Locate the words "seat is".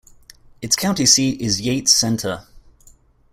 1.05-1.61